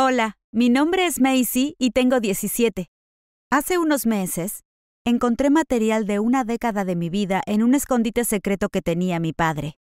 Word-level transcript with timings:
Hola, 0.00 0.38
mi 0.52 0.68
nombre 0.68 1.06
es 1.06 1.20
Macy 1.20 1.74
y 1.76 1.90
tengo 1.90 2.20
17. 2.20 2.88
Hace 3.50 3.78
unos 3.78 4.06
meses, 4.06 4.62
encontré 5.04 5.50
material 5.50 6.06
de 6.06 6.20
una 6.20 6.44
década 6.44 6.84
de 6.84 6.94
mi 6.94 7.10
vida 7.10 7.42
en 7.46 7.64
un 7.64 7.74
escondite 7.74 8.24
secreto 8.24 8.68
que 8.68 8.80
tenía 8.80 9.18
mi 9.18 9.32
padre. 9.32 9.76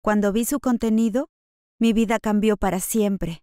Cuando 0.00 0.32
vi 0.32 0.44
su 0.44 0.60
contenido, 0.60 1.28
mi 1.80 1.92
vida 1.92 2.20
cambió 2.20 2.56
para 2.56 2.78
siempre. 2.78 3.42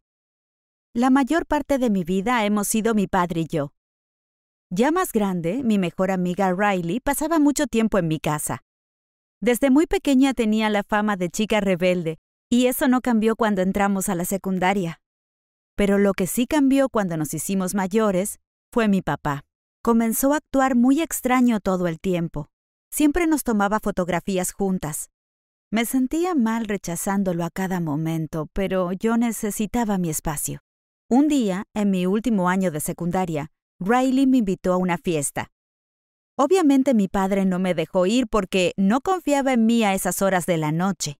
La 0.94 1.10
mayor 1.10 1.46
parte 1.46 1.78
de 1.79 1.90
mi 1.90 2.06
vida 2.06 2.46
hemos 2.46 2.70
sido 2.70 2.96
mi 2.96 3.08
padre 3.08 3.42
y 3.42 3.47
yo. 3.47 3.74
Ya 4.70 4.92
más 4.92 5.12
grande, 5.12 5.63
mi 5.66 5.78
mejor 5.78 6.12
amiga 6.12 6.54
Riley 6.54 7.02
pasaba 7.02 7.40
mucho 7.40 7.68
tiempo 7.68 7.97
en 7.97 8.08
mi 8.08 8.22
casa. 8.22 8.63
Desde 9.42 9.70
muy 9.70 9.86
pequeña 9.86 10.34
tenía 10.34 10.70
la 10.70 10.84
fama 10.84 11.18
de 11.18 11.28
chica 11.29 11.60
rebelde, 11.60 12.20
y 12.50 12.68
eso 12.68 12.88
no 12.88 13.02
cambió 13.02 13.36
cuando 13.36 13.62
entramos 13.62 14.08
a 14.08 14.16
la 14.16 14.24
secundaria. 14.24 15.02
Pero 15.79 15.97
lo 15.97 16.13
que 16.13 16.27
sí 16.27 16.45
cambió 16.45 16.89
cuando 16.89 17.15
nos 17.15 17.33
hicimos 17.33 17.73
mayores 17.73 18.41
fue 18.70 18.89
mi 18.89 19.01
papá. 19.01 19.45
Comenzó 19.81 20.33
a 20.33 20.35
actuar 20.35 20.75
muy 20.75 21.01
extraño 21.01 21.61
todo 21.61 21.87
el 21.87 22.01
tiempo. 22.01 22.49
Siempre 22.91 23.27
nos 23.27 23.45
tomaba 23.45 23.79
fotografías 23.79 24.51
juntas. 24.51 25.09
Me 25.71 25.85
sentía 25.85 26.35
mal 26.35 26.65
rechazándolo 26.65 27.45
a 27.45 27.49
cada 27.49 27.79
momento, 27.79 28.49
pero 28.51 28.91
yo 28.91 29.15
necesitaba 29.15 29.97
mi 29.97 30.09
espacio. 30.09 30.59
Un 31.09 31.29
día, 31.29 31.63
en 31.73 31.91
mi 31.91 32.05
último 32.05 32.49
año 32.49 32.71
de 32.71 32.81
secundaria, 32.81 33.49
Riley 33.79 34.27
me 34.27 34.39
invitó 34.39 34.73
a 34.73 34.77
una 34.77 34.98
fiesta. 34.98 35.48
Obviamente 36.37 36.93
mi 36.93 37.07
padre 37.07 37.45
no 37.45 37.57
me 37.57 37.73
dejó 37.73 38.05
ir 38.05 38.27
porque 38.27 38.73
no 38.75 38.99
confiaba 38.99 39.53
en 39.53 39.65
mí 39.65 39.85
a 39.85 39.93
esas 39.93 40.21
horas 40.21 40.45
de 40.45 40.57
la 40.57 40.73
noche. 40.73 41.15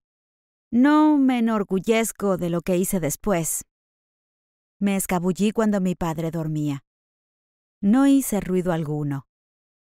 No 0.70 1.16
me 1.16 1.38
enorgullezco 1.38 2.36
de 2.36 2.50
lo 2.50 2.60
que 2.60 2.76
hice 2.76 3.00
después. 3.00 3.64
Me 4.80 4.96
escabullí 4.96 5.52
cuando 5.52 5.78
mi 5.82 5.94
padre 5.94 6.30
dormía. 6.30 6.84
No 7.82 8.06
hice 8.06 8.40
ruido 8.40 8.72
alguno. 8.72 9.26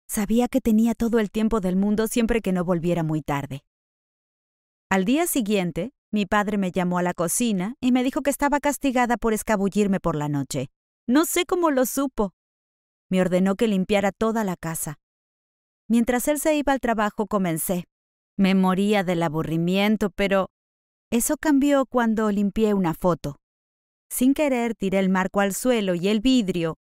Sabía 0.06 0.46
que 0.46 0.60
tenía 0.60 0.94
todo 0.94 1.18
el 1.18 1.32
tiempo 1.32 1.60
del 1.60 1.74
mundo 1.74 2.06
siempre 2.06 2.40
que 2.40 2.52
no 2.52 2.64
volviera 2.64 3.02
muy 3.02 3.20
tarde. 3.20 3.64
Al 4.88 5.04
día 5.04 5.26
siguiente, 5.26 5.92
mi 6.12 6.26
padre 6.26 6.58
me 6.58 6.70
llamó 6.70 6.98
a 6.98 7.02
la 7.02 7.12
cocina 7.12 7.74
y 7.80 7.90
me 7.90 8.04
dijo 8.04 8.22
que 8.22 8.30
estaba 8.30 8.60
castigada 8.60 9.16
por 9.16 9.32
escabullirme 9.32 9.98
por 9.98 10.14
la 10.14 10.28
noche. 10.28 10.70
No 11.08 11.24
sé 11.24 11.44
cómo 11.44 11.72
lo 11.72 11.86
supo. 11.86 12.32
Me 13.10 13.20
ordenó 13.20 13.56
que 13.56 13.66
limpiara 13.66 14.12
toda 14.12 14.44
la 14.44 14.54
casa. 14.56 15.00
Mientras 15.88 16.28
él 16.28 16.38
se 16.38 16.54
iba 16.54 16.72
al 16.72 16.78
trabajo 16.78 17.26
comencé. 17.26 17.84
Me 18.36 18.54
moría 18.54 19.02
del 19.02 19.24
aburrimiento, 19.24 20.10
pero 20.10 20.50
eso 21.10 21.36
cambió 21.36 21.84
cuando 21.84 22.30
limpié 22.30 22.74
una 22.74 22.94
foto. 22.94 23.40
Sin 24.14 24.32
querer 24.32 24.76
tiré 24.76 25.00
el 25.00 25.08
marco 25.08 25.40
al 25.40 25.54
suelo 25.54 25.96
y 25.96 26.06
el 26.06 26.20
vidrio 26.20 26.76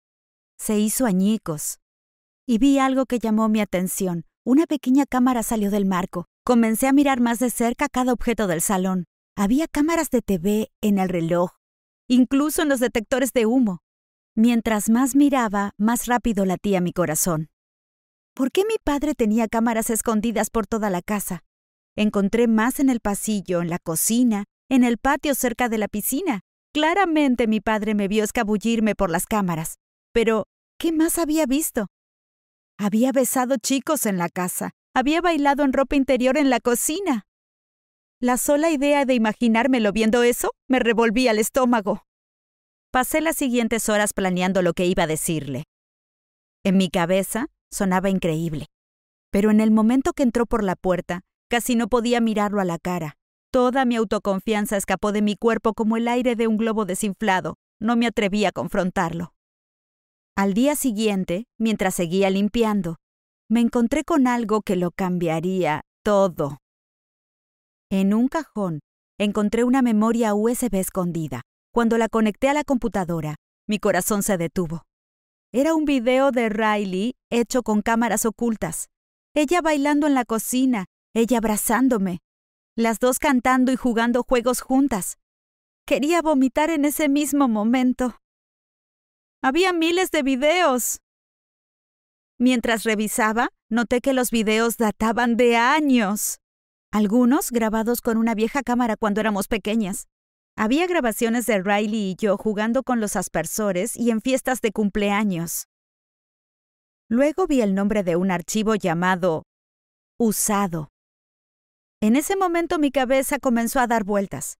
se 0.58 0.80
hizo 0.80 1.06
añicos. 1.06 1.78
Y 2.48 2.58
vi 2.58 2.80
algo 2.80 3.06
que 3.06 3.20
llamó 3.20 3.50
mi 3.50 3.62
atención. 3.62 4.26
Una 4.44 4.66
pequeña 4.66 5.06
cámara 5.06 5.44
salió 5.44 5.70
del 5.70 5.86
marco. 5.86 6.26
Comencé 6.44 6.88
a 6.88 6.92
mirar 6.92 7.20
más 7.20 7.38
de 7.38 7.52
cerca 7.52 7.88
cada 7.88 8.14
objeto 8.14 8.48
del 8.48 8.62
salón. 8.64 9.06
Había 9.38 9.68
cámaras 9.68 10.10
de 10.10 10.24
TV 10.24 10.72
en 10.82 10.98
el 10.98 11.08
reloj, 11.08 11.52
incluso 12.08 12.64
en 12.64 12.70
los 12.70 12.80
detectores 12.80 13.32
de 13.32 13.46
humo. 13.46 13.82
Mientras 14.36 14.90
más 14.90 15.16
miraba, 15.16 15.74
más 15.78 16.08
rápido 16.08 16.46
latía 16.46 16.82
mi 16.82 16.94
corazón. 16.94 17.50
¿Por 18.34 18.52
qué 18.52 18.66
mi 18.66 18.78
padre 18.84 19.14
tenía 19.14 19.48
cámaras 19.48 19.92
escondidas 19.92 20.50
por 20.50 20.66
toda 20.66 20.90
la 20.90 21.04
casa? 21.04 21.44
Encontré 21.96 22.48
más 22.48 22.80
en 22.80 22.90
el 22.90 23.02
pasillo, 23.02 23.62
en 23.62 23.70
la 23.70 23.78
cocina, 23.78 24.46
en 24.68 24.84
el 24.84 24.98
patio 24.98 25.36
cerca 25.36 25.70
de 25.70 25.78
la 25.78 25.88
piscina. 25.88 26.42
Claramente 26.74 27.48
mi 27.48 27.62
padre 27.62 27.96
me 27.96 28.08
vio 28.08 28.24
escabullirme 28.24 28.96
por 28.96 29.10
las 29.10 29.26
cámaras. 29.26 29.76
Pero, 30.14 30.46
¿qué 30.78 30.92
más 30.92 31.18
había 31.18 31.46
visto? 31.46 31.88
Había 32.78 33.12
besado 33.12 33.58
chicos 33.58 34.06
en 34.06 34.18
la 34.18 34.30
casa, 34.30 34.72
había 34.96 35.22
bailado 35.22 35.64
en 35.64 35.74
ropa 35.74 35.96
interior 35.96 36.38
en 36.38 36.50
la 36.50 36.60
cocina. 36.60 37.26
La 38.22 38.38
sola 38.38 38.70
idea 38.70 39.06
de 39.06 39.14
imaginármelo 39.14 39.92
viendo 39.92 40.24
eso 40.24 40.52
me 40.68 40.80
revolvía 40.80 41.32
el 41.32 41.40
estómago. 41.40 42.04
Pasé 42.92 43.22
las 43.22 43.36
siguientes 43.36 43.90
horas 43.90 44.14
planeando 44.14 44.62
lo 44.62 44.74
que 44.74 44.86
iba 44.86 45.04
a 45.04 45.08
decirle. 45.08 45.64
En 46.64 46.78
mi 46.78 46.90
cabeza 46.90 47.48
sonaba 47.72 48.10
increíble, 48.10 48.66
pero 49.32 49.52
en 49.52 49.62
el 49.62 49.72
momento 49.72 50.14
que 50.14 50.24
entró 50.24 50.46
por 50.46 50.64
la 50.64 50.76
puerta, 50.76 51.22
casi 51.50 51.76
no 51.76 51.88
podía 51.88 52.20
mirarlo 52.20 52.62
a 52.62 52.66
la 52.66 52.78
cara. 52.78 53.19
Toda 53.52 53.84
mi 53.86 53.96
autoconfianza 53.96 54.78
escapó 54.78 55.12
de 55.12 55.24
mi 55.24 55.36
cuerpo 55.36 55.74
como 55.74 55.98
el 55.98 56.08
aire 56.08 56.36
de 56.36 56.48
un 56.48 56.58
globo 56.58 56.86
desinflado. 56.86 57.56
No 57.82 57.96
me 57.96 58.06
atreví 58.06 58.46
a 58.46 58.52
confrontarlo. 58.52 59.34
Al 60.36 60.54
día 60.54 60.76
siguiente, 60.76 61.46
mientras 61.58 61.96
seguía 61.96 62.30
limpiando, 62.30 62.98
me 63.50 63.62
encontré 63.62 64.04
con 64.04 64.28
algo 64.28 64.62
que 64.62 64.76
lo 64.76 64.92
cambiaría 64.92 65.82
todo. 66.04 66.60
En 67.90 68.14
un 68.14 68.28
cajón 68.28 68.82
encontré 69.18 69.64
una 69.64 69.82
memoria 69.82 70.36
USB 70.36 70.76
escondida. 70.76 71.42
Cuando 71.74 71.98
la 71.98 72.08
conecté 72.08 72.50
a 72.50 72.54
la 72.54 72.64
computadora, 72.64 73.36
mi 73.68 73.80
corazón 73.80 74.22
se 74.22 74.38
detuvo. 74.38 74.84
Era 75.52 75.74
un 75.74 75.86
video 75.86 76.32
de 76.32 76.50
Riley 76.50 77.16
hecho 77.32 77.64
con 77.64 77.82
cámaras 77.82 78.26
ocultas. 78.26 78.90
Ella 79.34 79.62
bailando 79.62 80.06
en 80.06 80.14
la 80.14 80.26
cocina, 80.26 80.86
ella 81.16 81.40
abrazándome, 81.40 82.20
las 82.80 83.00
dos 83.00 83.20
cantando 83.20 83.74
y 83.74 83.76
jugando 83.76 84.24
juegos 84.24 84.62
juntas. 84.62 85.18
Quería 85.86 86.22
vomitar 86.22 86.70
en 86.70 86.86
ese 86.86 87.10
mismo 87.10 87.50
momento. 87.50 88.20
Había 89.44 89.74
miles 89.74 90.12
de 90.12 90.24
videos. 90.24 91.02
Mientras 92.40 92.84
revisaba, 92.84 93.50
noté 93.70 94.00
que 94.00 94.14
los 94.14 94.32
videos 94.32 94.78
databan 94.78 95.36
de 95.36 95.58
años. 95.58 96.40
Algunos 96.90 97.52
grabados 97.52 98.00
con 98.00 98.16
una 98.18 98.34
vieja 98.34 98.64
cámara 98.64 98.96
cuando 98.96 99.20
éramos 99.20 99.50
pequeñas. 99.50 100.08
Había 100.56 100.88
grabaciones 100.88 101.46
de 101.48 101.62
Riley 101.62 102.12
y 102.12 102.16
yo 102.16 102.38
jugando 102.38 102.84
con 102.84 103.02
los 103.02 103.18
aspersores 103.18 103.98
y 103.98 104.12
en 104.12 104.22
fiestas 104.22 104.62
de 104.62 104.72
cumpleaños. 104.72 105.68
Luego 107.10 107.46
vi 107.46 107.60
el 107.60 107.76
nombre 107.76 108.04
de 108.04 108.16
un 108.16 108.32
archivo 108.32 108.76
llamado 108.76 109.44
Usado. 110.18 110.90
En 112.02 112.16
ese 112.16 112.38
momento 112.38 112.80
mi 112.80 112.92
cabeza 112.92 113.40
comenzó 113.40 113.80
a 113.80 113.88
dar 113.88 114.06
vueltas. 114.06 114.58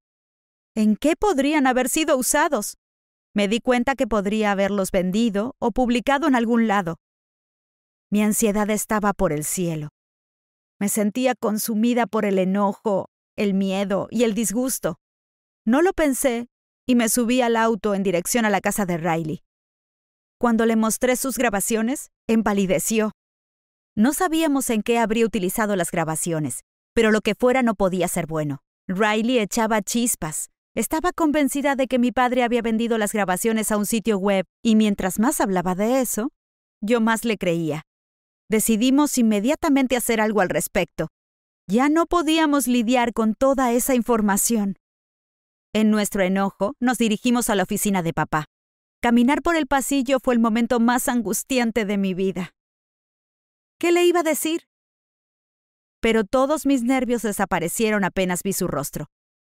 ¿En 0.76 0.98
qué 0.98 1.16
podrían 1.16 1.68
haber 1.68 1.88
sido 1.88 2.18
usados? 2.18 2.78
Me 3.34 3.48
di 3.48 3.60
cuenta 3.60 3.96
que 3.96 4.08
podría 4.08 4.52
haberlos 4.52 4.92
vendido 4.92 5.56
o 5.60 5.72
publicado 5.72 6.28
en 6.28 6.36
algún 6.36 6.68
lado. 6.68 6.98
Mi 8.12 8.22
ansiedad 8.24 8.70
estaba 8.70 9.14
por 9.14 9.32
el 9.32 9.46
cielo. 9.46 9.90
Me 10.80 10.90
sentía 10.90 11.34
consumida 11.36 12.08
por 12.08 12.26
el 12.26 12.40
enojo, 12.40 13.10
el 13.38 13.54
miedo 13.54 14.08
y 14.12 14.24
el 14.24 14.34
disgusto. 14.34 15.00
No 15.66 15.82
lo 15.82 15.94
pensé 15.94 16.48
y 16.86 16.96
me 16.96 17.08
subí 17.08 17.42
al 17.42 17.56
auto 17.56 17.94
en 17.96 18.04
dirección 18.04 18.46
a 18.46 18.50
la 18.50 18.62
casa 18.62 18.86
de 18.86 18.98
Riley. 18.98 19.44
Cuando 20.40 20.66
le 20.66 20.76
mostré 20.76 21.16
sus 21.16 21.38
grabaciones, 21.38 22.10
empalideció. 22.28 23.12
No 23.96 24.14
sabíamos 24.14 24.70
en 24.70 24.82
qué 24.82 24.98
habría 24.98 25.26
utilizado 25.26 25.76
las 25.76 25.92
grabaciones, 25.92 26.62
pero 27.00 27.12
lo 27.12 27.22
que 27.22 27.34
fuera 27.34 27.64
no 27.64 27.76
podía 27.76 28.10
ser 28.10 28.28
bueno. 28.28 28.60
Riley 28.90 29.40
echaba 29.40 29.82
chispas, 29.82 30.50
estaba 30.76 31.14
convencida 31.14 31.78
de 31.78 31.88
que 31.88 31.98
mi 31.98 32.12
padre 32.12 32.44
había 32.44 32.62
vendido 32.62 32.98
las 32.98 33.14
grabaciones 33.14 33.72
a 33.72 33.78
un 33.78 33.86
sitio 33.86 34.18
web 34.18 34.46
y 34.62 34.76
mientras 34.76 35.18
más 35.18 35.40
hablaba 35.40 35.76
de 35.76 36.02
eso, 36.02 36.34
yo 36.82 37.00
más 37.00 37.24
le 37.24 37.38
creía. 37.38 37.84
Decidimos 38.50 39.18
inmediatamente 39.18 39.96
hacer 39.96 40.20
algo 40.20 40.42
al 40.42 40.50
respecto. 40.50 41.08
Ya 41.70 41.88
no 41.88 42.06
podíamos 42.06 42.68
lidiar 42.68 43.14
con 43.14 43.34
toda 43.34 43.72
esa 43.72 43.96
información. 43.96 44.76
En 45.74 45.92
nuestro 45.92 46.22
enojo, 46.22 46.74
nos 46.82 46.98
dirigimos 46.98 47.50
a 47.50 47.56
la 47.56 47.64
oficina 47.64 48.04
de 48.04 48.12
papá. 48.12 48.44
Caminar 49.02 49.42
por 49.42 49.56
el 49.56 49.68
pasillo 49.68 50.18
fue 50.22 50.34
el 50.34 50.42
momento 50.42 50.82
más 50.82 51.08
angustiante 51.08 51.86
de 51.86 51.98
mi 51.98 52.14
vida. 52.14 52.52
¿Qué 53.80 53.94
le 53.94 54.04
iba 54.04 54.20
a 54.20 54.24
decir? 54.24 54.64
Pero 56.02 56.24
todos 56.24 56.66
mis 56.66 56.84
nervios 56.84 57.22
desaparecieron 57.22 58.04
apenas 58.04 58.44
vi 58.44 58.54
su 58.54 58.68
rostro. 58.68 59.08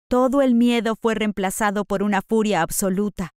Todo 0.09 0.43
el 0.43 0.55
miedo 0.55 0.97
fue 0.97 1.15
reemplazado 1.15 1.85
por 1.85 2.03
una 2.03 2.21
furia 2.21 2.63
absoluta. 2.63 3.31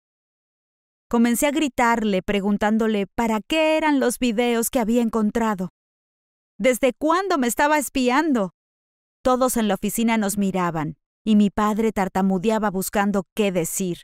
Comencé 1.09 1.47
a 1.47 1.51
gritarle 1.51 2.21
preguntándole 2.21 3.07
para 3.07 3.39
qué 3.39 3.77
eran 3.77 4.01
los 4.01 4.19
videos 4.19 4.69
que 4.69 4.79
había 4.79 5.01
encontrado. 5.01 5.69
¿Desde 6.59 6.91
cuándo 6.93 7.37
me 7.37 7.47
estaba 7.47 7.77
espiando? 7.77 8.51
Todos 9.23 9.57
en 9.57 9.69
la 9.69 9.75
oficina 9.75 10.17
nos 10.17 10.37
miraban, 10.37 10.97
y 11.23 11.35
mi 11.35 11.49
padre 11.49 11.91
tartamudeaba 11.93 12.71
buscando 12.71 13.23
qué 13.35 13.51
decir. 13.51 13.99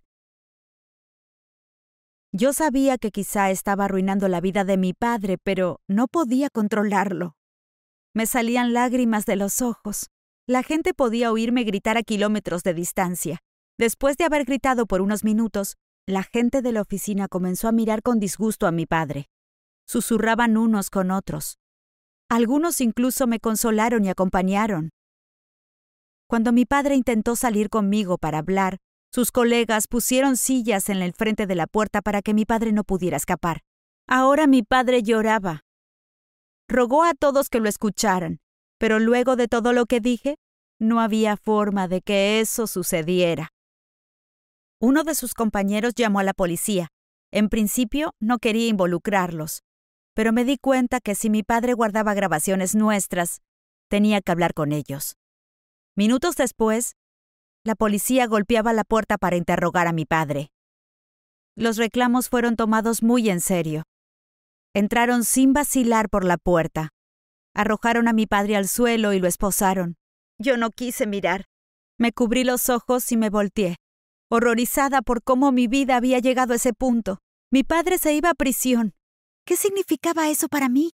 Yo 2.32 2.54
sabía 2.54 2.98
que 2.98 3.12
quizá 3.12 3.52
estaba 3.52 3.86
arruinando 3.86 4.28
la 4.28 4.42
vida 4.42 4.64
de 4.64 4.78
mi 4.78 4.94
padre, 4.94 5.38
pero 5.38 5.82
no 5.88 6.08
podía 6.08 6.50
controlarlo. 6.50 7.36
Me 8.15 8.27
salían 8.27 8.74
lágrimas 8.74 9.25
de 9.25 9.36
los 9.36 9.62
ojos. 9.62 10.12
La 10.48 10.62
gente 10.62 10.94
podía 10.94 11.31
oírme 11.31 11.63
gritar 11.63 11.98
a 11.98 12.04
kilómetros 12.04 12.62
de 12.62 12.75
distancia. 12.75 13.39
Después 13.80 14.18
de 14.18 14.25
haber 14.25 14.45
gritado 14.45 14.86
por 14.86 15.01
unos 15.01 15.24
minutos, 15.24 15.77
la 16.06 16.21
gente 16.21 16.62
de 16.62 16.71
la 16.74 16.81
oficina 16.81 17.27
comenzó 17.27 17.68
a 17.68 17.71
mirar 17.71 18.04
con 18.04 18.19
disgusto 18.19 18.68
a 18.68 18.71
mi 18.71 18.86
padre. 18.86 19.30
Susurraban 19.88 20.57
unos 20.57 20.92
con 20.92 21.10
otros. 21.10 21.57
Algunos 22.30 22.81
incluso 22.81 23.25
me 23.25 23.39
consolaron 23.39 24.06
y 24.06 24.10
acompañaron. 24.10 24.92
Cuando 26.27 26.51
mi 26.51 26.66
padre 26.66 26.95
intentó 26.95 27.36
salir 27.36 27.69
conmigo 27.69 28.18
para 28.18 28.39
hablar, 28.39 28.77
sus 29.12 29.31
colegas 29.31 29.88
pusieron 29.88 30.38
sillas 30.38 30.89
en 30.89 31.01
el 31.01 31.13
frente 31.13 31.48
de 31.48 31.56
la 31.56 31.68
puerta 31.68 32.01
para 32.01 32.21
que 32.21 32.33
mi 32.33 32.45
padre 32.45 32.74
no 32.74 32.83
pudiera 32.83 33.18
escapar. 33.18 33.62
Ahora 34.07 34.45
mi 34.45 34.62
padre 34.62 35.01
lloraba. 35.04 35.62
Rogó 36.68 37.04
a 37.04 37.13
todos 37.13 37.50
que 37.50 37.60
lo 37.60 37.69
escucharan, 37.69 38.39
pero 38.77 39.00
luego 39.00 39.36
de 39.36 39.48
todo 39.48 39.74
lo 39.74 39.86
que 39.86 40.00
dije, 40.00 40.38
no 40.80 41.00
había 41.00 41.38
forma 41.38 41.88
de 41.88 42.01
que 42.01 42.39
eso 42.39 42.68
sucediera. 42.68 43.50
Uno 44.80 45.04
de 45.04 45.15
sus 45.15 45.33
compañeros 45.33 45.94
llamó 45.95 46.19
a 46.19 46.24
la 46.24 46.33
policía. 46.33 46.89
En 47.31 47.50
principio 47.50 48.12
no 48.19 48.38
quería 48.38 48.68
involucrarlos, 48.68 49.63
pero 50.13 50.33
me 50.33 50.45
di 50.45 50.57
cuenta 50.57 51.00
que 51.00 51.15
si 51.15 51.30
mi 51.30 51.42
padre 51.42 51.74
guardaba 51.74 52.13
grabaciones 52.13 52.75
nuestras, 52.75 53.42
tenía 53.88 54.21
que 54.21 54.31
hablar 54.31 54.54
con 54.54 54.71
ellos. 54.71 55.16
Minutos 55.95 56.36
después, 56.36 56.95
la 57.63 57.75
policía 57.75 58.27
golpeaba 58.27 58.74
la 58.74 58.83
puerta 58.83 59.18
para 59.18 59.38
interrogar 59.38 59.88
a 59.88 59.94
mi 59.94 60.06
padre. 60.06 60.51
Los 61.56 61.77
reclamos 61.77 62.30
fueron 62.30 62.56
tomados 62.56 63.04
muy 63.04 63.30
en 63.30 63.39
serio. 63.39 63.83
Entraron 64.75 65.24
sin 65.24 65.54
vacilar 65.54 66.10
por 66.10 66.25
la 66.25 66.38
puerta. 66.38 66.90
Arrojaron 67.56 68.08
a 68.08 68.14
mi 68.14 68.25
padre 68.25 68.56
al 68.56 68.68
suelo 68.68 69.14
y 69.14 69.20
lo 69.20 69.28
esposaron. 69.28 69.96
Yo 70.40 70.58
no 70.58 70.72
quise 70.72 71.06
mirar. 71.06 71.46
Me 72.00 72.12
cubrí 72.12 72.44
los 72.44 72.70
ojos 72.70 73.12
y 73.12 73.18
me 73.18 73.30
volteé 73.30 73.78
horrorizada 74.34 75.04
por 75.04 75.22
cómo 75.22 75.52
mi 75.52 75.68
vida 75.68 75.96
había 75.96 76.18
llegado 76.18 76.54
a 76.54 76.56
ese 76.56 76.74
punto. 76.74 77.20
Mi 77.52 77.64
padre 77.64 78.00
se 78.00 78.16
iba 78.16 78.31
a 78.31 78.34
prisión. 78.34 78.94
¿Qué 79.46 79.56
significaba 79.56 80.28
eso 80.30 80.48
para 80.48 80.70
mí? 80.70 80.90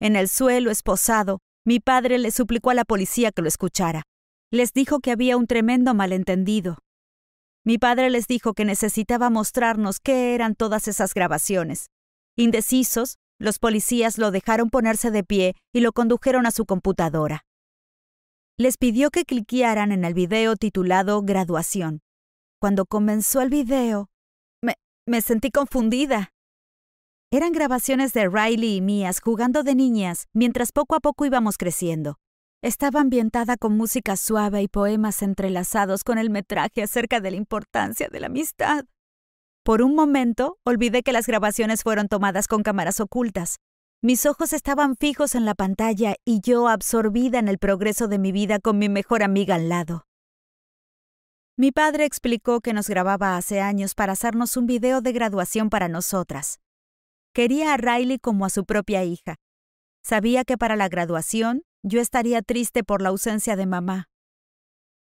En 0.00 0.16
el 0.16 0.30
suelo, 0.30 0.70
esposado, 0.70 1.40
mi 1.66 1.78
padre 1.78 2.16
le 2.16 2.30
suplicó 2.30 2.70
a 2.70 2.74
la 2.74 2.86
policía 2.86 3.32
que 3.32 3.42
lo 3.42 3.48
escuchara. 3.48 4.04
Les 4.50 4.72
dijo 4.72 5.00
que 5.00 5.10
había 5.10 5.36
un 5.36 5.46
tremendo 5.46 5.92
malentendido. 5.92 6.78
Mi 7.66 7.76
padre 7.76 8.08
les 8.08 8.26
dijo 8.26 8.54
que 8.54 8.64
necesitaba 8.64 9.28
mostrarnos 9.28 10.00
qué 10.00 10.34
eran 10.34 10.54
todas 10.54 10.88
esas 10.88 11.12
grabaciones. 11.12 11.90
Indecisos, 12.36 13.18
los 13.38 13.58
policías 13.58 14.18
lo 14.18 14.30
dejaron 14.30 14.70
ponerse 14.70 15.10
de 15.10 15.24
pie 15.24 15.54
y 15.72 15.80
lo 15.80 15.92
condujeron 15.92 16.46
a 16.46 16.50
su 16.50 16.66
computadora. 16.66 17.44
Les 18.56 18.76
pidió 18.76 19.10
que 19.10 19.24
cliquearan 19.24 19.92
en 19.92 20.04
el 20.04 20.14
video 20.14 20.56
titulado 20.56 21.22
Graduación 21.22 22.04
cuando 22.64 22.86
comenzó 22.86 23.42
el 23.42 23.50
video, 23.50 24.08
me, 24.62 24.76
me 25.06 25.20
sentí 25.20 25.50
confundida. 25.50 26.32
Eran 27.30 27.52
grabaciones 27.52 28.14
de 28.14 28.26
Riley 28.26 28.76
y 28.76 28.80
mías 28.80 29.20
jugando 29.20 29.62
de 29.62 29.74
niñas 29.74 30.28
mientras 30.32 30.72
poco 30.72 30.94
a 30.94 31.00
poco 31.00 31.26
íbamos 31.26 31.58
creciendo. 31.58 32.16
Estaba 32.62 33.02
ambientada 33.02 33.58
con 33.58 33.76
música 33.76 34.16
suave 34.16 34.62
y 34.62 34.68
poemas 34.68 35.20
entrelazados 35.20 36.04
con 36.04 36.16
el 36.16 36.30
metraje 36.30 36.82
acerca 36.82 37.20
de 37.20 37.32
la 37.32 37.36
importancia 37.36 38.08
de 38.08 38.20
la 38.20 38.28
amistad. 38.28 38.86
Por 39.64 39.80
un 39.80 39.94
momento, 39.94 40.58
olvidé 40.62 41.02
que 41.02 41.12
las 41.12 41.26
grabaciones 41.26 41.82
fueron 41.82 42.08
tomadas 42.08 42.48
con 42.48 42.62
cámaras 42.62 43.00
ocultas. 43.00 43.60
Mis 44.02 44.26
ojos 44.26 44.52
estaban 44.52 44.94
fijos 44.94 45.34
en 45.34 45.46
la 45.46 45.54
pantalla 45.54 46.16
y 46.26 46.42
yo 46.42 46.68
absorbida 46.68 47.38
en 47.38 47.48
el 47.48 47.56
progreso 47.56 48.06
de 48.06 48.18
mi 48.18 48.30
vida 48.30 48.58
con 48.58 48.76
mi 48.76 48.90
mejor 48.90 49.22
amiga 49.22 49.54
al 49.54 49.70
lado. 49.70 50.04
Mi 51.56 51.72
padre 51.72 52.04
explicó 52.04 52.60
que 52.60 52.74
nos 52.74 52.90
grababa 52.90 53.38
hace 53.38 53.62
años 53.62 53.94
para 53.94 54.12
hacernos 54.12 54.58
un 54.58 54.66
video 54.66 55.00
de 55.00 55.12
graduación 55.12 55.70
para 55.70 55.88
nosotras. 55.88 56.60
Quería 57.32 57.72
a 57.72 57.78
Riley 57.78 58.18
como 58.18 58.44
a 58.44 58.50
su 58.50 58.66
propia 58.66 59.02
hija. 59.04 59.36
Sabía 60.02 60.44
que 60.44 60.58
para 60.58 60.76
la 60.76 60.90
graduación 60.90 61.62
yo 61.82 62.02
estaría 62.02 62.42
triste 62.42 62.84
por 62.84 63.00
la 63.00 63.08
ausencia 63.08 63.56
de 63.56 63.64
mamá. 63.64 64.10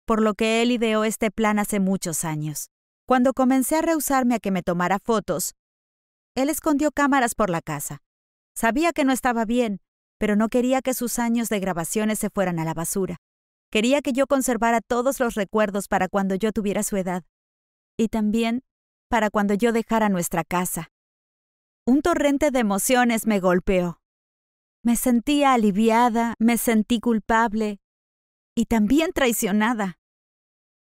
Por 0.05 0.21
lo 0.21 0.33
que 0.33 0.61
él 0.61 0.71
ideó 0.71 1.03
este 1.03 1.29
plan 1.29 1.59
hace 1.59 1.81
muchos 1.81 2.23
años. 2.23 2.69
Cuando 3.07 3.33
comencé 3.33 3.75
a 3.75 3.81
rehusarme 3.81 4.35
a 4.35 4.39
que 4.39 4.49
me 4.49 4.63
tomara 4.63 4.97
fotos, 4.97 5.53
él 6.35 6.49
escondió 6.49 6.91
cámaras 6.91 7.35
por 7.35 7.51
la 7.51 7.61
casa. 7.61 8.01
Sabía 8.55 8.93
que 8.93 9.05
no 9.05 9.13
estaba 9.13 9.45
bien, 9.45 9.79
pero 10.17 10.35
no 10.35 10.49
quería 10.49 10.81
que 10.81 10.93
sus 10.93 11.19
años 11.19 11.49
de 11.49 11.59
grabaciones 11.59 12.17
se 12.17 12.29
fueran 12.31 12.57
a 12.57 12.65
la 12.65 12.73
basura. 12.73 13.17
Quería 13.69 14.01
que 14.01 14.11
yo 14.11 14.25
conservara 14.25 14.81
todos 14.81 15.19
los 15.19 15.35
recuerdos 15.35 15.87
para 15.87 16.07
cuando 16.07 16.33
yo 16.35 16.51
tuviera 16.51 16.81
su 16.81 16.97
edad. 16.97 17.23
Y 17.97 18.07
también 18.07 18.63
para 19.07 19.29
cuando 19.29 19.53
yo 19.53 19.71
dejara 19.71 20.09
nuestra 20.09 20.43
casa. 20.43 20.89
Un 21.85 22.01
torrente 22.01 22.49
de 22.49 22.59
emociones 22.59 23.27
me 23.27 23.39
golpeó. 23.39 23.99
Me 24.83 24.95
sentía 24.95 25.53
aliviada, 25.53 26.33
me 26.39 26.57
sentí 26.57 26.99
culpable 26.99 27.79
y 28.55 28.65
también 28.65 29.11
traicionada. 29.13 29.99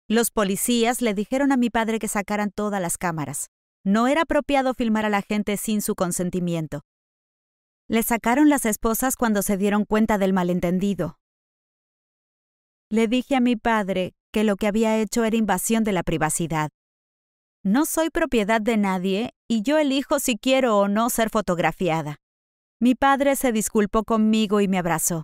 Los 0.08 0.30
policías 0.30 1.00
le 1.00 1.14
dijeron 1.14 1.50
a 1.50 1.56
mi 1.56 1.70
padre 1.70 1.98
que 1.98 2.08
sacaran 2.08 2.50
todas 2.50 2.80
las 2.80 2.98
cámaras. 2.98 3.48
No 3.84 4.06
era 4.06 4.22
apropiado 4.22 4.74
filmar 4.74 5.06
a 5.06 5.08
la 5.08 5.22
gente 5.22 5.56
sin 5.56 5.80
su 5.80 5.94
consentimiento. 5.94 6.82
Le 7.88 8.02
sacaron 8.02 8.48
las 8.48 8.66
esposas 8.66 9.16
cuando 9.16 9.42
se 9.42 9.56
dieron 9.56 9.84
cuenta 9.84 10.18
del 10.18 10.32
malentendido. 10.32 11.18
Le 12.90 13.08
dije 13.08 13.36
a 13.36 13.40
mi 13.40 13.56
padre 13.56 14.14
que 14.30 14.44
lo 14.44 14.56
que 14.56 14.66
había 14.66 14.98
hecho 14.98 15.24
era 15.24 15.36
invasión 15.36 15.84
de 15.84 15.92
la 15.92 16.02
privacidad. 16.02 16.70
No 17.62 17.86
soy 17.86 18.10
propiedad 18.10 18.60
de 18.60 18.76
nadie 18.76 19.30
y 19.48 19.62
yo 19.62 19.78
elijo 19.78 20.18
si 20.18 20.36
quiero 20.36 20.78
o 20.78 20.88
no 20.88 21.08
ser 21.08 21.30
fotografiada. 21.30 22.16
Mi 22.78 22.94
padre 22.94 23.36
se 23.36 23.52
disculpó 23.52 24.04
conmigo 24.04 24.60
y 24.60 24.68
me 24.68 24.78
abrazó. 24.78 25.22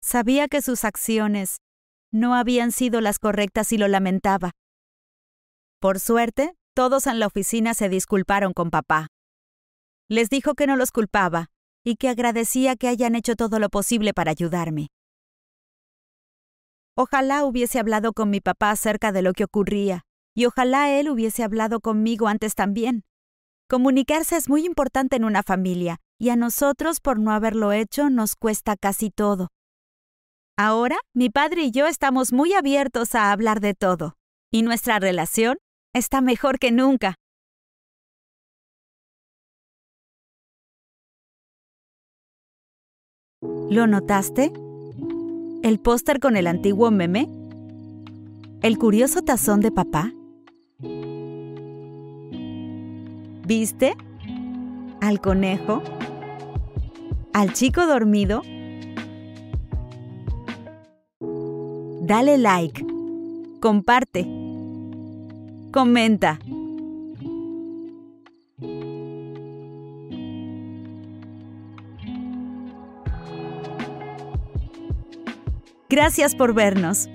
Sabía 0.00 0.46
que 0.46 0.62
sus 0.62 0.84
acciones 0.84 1.56
no 2.12 2.34
habían 2.34 2.70
sido 2.70 3.00
las 3.00 3.18
correctas 3.18 3.72
y 3.72 3.78
lo 3.78 3.88
lamentaba. 3.88 4.52
Por 5.80 5.98
suerte, 5.98 6.54
todos 6.74 7.06
en 7.06 7.18
la 7.18 7.26
oficina 7.26 7.74
se 7.74 7.88
disculparon 7.88 8.52
con 8.52 8.70
papá. 8.70 9.08
Les 10.08 10.28
dijo 10.28 10.54
que 10.54 10.66
no 10.66 10.76
los 10.76 10.92
culpaba 10.92 11.48
y 11.84 11.96
que 11.96 12.08
agradecía 12.08 12.76
que 12.76 12.88
hayan 12.88 13.14
hecho 13.14 13.34
todo 13.34 13.58
lo 13.58 13.68
posible 13.68 14.14
para 14.14 14.30
ayudarme. 14.30 14.88
Ojalá 16.94 17.44
hubiese 17.44 17.78
hablado 17.78 18.12
con 18.12 18.30
mi 18.30 18.40
papá 18.40 18.70
acerca 18.70 19.12
de 19.12 19.22
lo 19.22 19.32
que 19.32 19.44
ocurría, 19.44 20.02
y 20.34 20.44
ojalá 20.44 20.90
él 20.90 21.08
hubiese 21.08 21.42
hablado 21.42 21.80
conmigo 21.80 22.28
antes 22.28 22.54
también. 22.54 23.02
Comunicarse 23.68 24.36
es 24.36 24.48
muy 24.48 24.66
importante 24.66 25.16
en 25.16 25.24
una 25.24 25.42
familia, 25.42 25.98
y 26.18 26.28
a 26.28 26.36
nosotros, 26.36 27.00
por 27.00 27.18
no 27.18 27.32
haberlo 27.32 27.72
hecho, 27.72 28.10
nos 28.10 28.36
cuesta 28.36 28.76
casi 28.76 29.10
todo. 29.10 29.48
Ahora, 30.64 30.96
mi 31.12 31.28
padre 31.28 31.64
y 31.64 31.70
yo 31.72 31.88
estamos 31.88 32.32
muy 32.32 32.52
abiertos 32.52 33.16
a 33.16 33.32
hablar 33.32 33.58
de 33.58 33.74
todo, 33.74 34.14
y 34.48 34.62
nuestra 34.62 35.00
relación 35.00 35.56
está 35.92 36.20
mejor 36.20 36.60
que 36.60 36.70
nunca. 36.70 37.16
¿Lo 43.40 43.88
notaste? 43.88 44.52
¿El 45.64 45.80
póster 45.80 46.20
con 46.20 46.36
el 46.36 46.46
antiguo 46.46 46.92
meme? 46.92 47.28
¿El 48.62 48.78
curioso 48.78 49.22
tazón 49.22 49.58
de 49.62 49.72
papá? 49.72 50.12
¿Viste? 53.48 53.96
¿Al 55.00 55.20
conejo? 55.20 55.82
¿Al 57.32 57.52
chico 57.52 57.84
dormido? 57.84 58.42
Dale 62.04 62.36
like, 62.36 62.84
comparte, 63.60 64.26
comenta. 65.70 66.40
Gracias 75.88 76.34
por 76.34 76.54
vernos. 76.54 77.08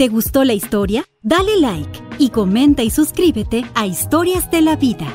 ¿Te 0.00 0.08
gustó 0.08 0.44
la 0.44 0.54
historia? 0.54 1.04
Dale 1.20 1.60
like 1.60 2.00
y 2.16 2.30
comenta 2.30 2.82
y 2.82 2.88
suscríbete 2.88 3.66
a 3.74 3.84
Historias 3.84 4.50
de 4.50 4.62
la 4.62 4.74
Vida. 4.74 5.14